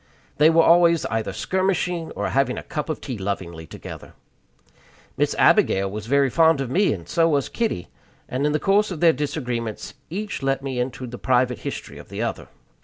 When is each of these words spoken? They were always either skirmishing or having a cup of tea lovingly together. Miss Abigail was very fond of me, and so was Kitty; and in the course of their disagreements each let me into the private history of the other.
They 0.37 0.49
were 0.49 0.63
always 0.63 1.05
either 1.11 1.31
skirmishing 1.31 2.09
or 2.13 2.29
having 2.29 2.57
a 2.57 2.63
cup 2.63 2.89
of 2.89 3.01
tea 3.01 3.19
lovingly 3.19 3.67
together. 3.67 4.15
Miss 5.15 5.35
Abigail 5.37 5.91
was 5.91 6.07
very 6.07 6.31
fond 6.31 6.59
of 6.59 6.71
me, 6.71 6.91
and 6.91 7.07
so 7.07 7.29
was 7.29 7.49
Kitty; 7.49 7.87
and 8.27 8.43
in 8.47 8.51
the 8.51 8.59
course 8.59 8.89
of 8.89 8.99
their 8.99 9.13
disagreements 9.13 9.93
each 10.09 10.41
let 10.41 10.63
me 10.63 10.79
into 10.79 11.05
the 11.05 11.19
private 11.19 11.59
history 11.59 11.99
of 11.99 12.09
the 12.09 12.19
other. 12.23 12.47